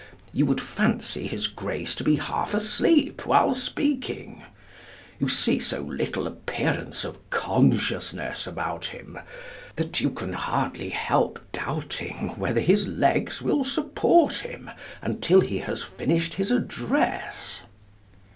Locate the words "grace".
1.45-1.93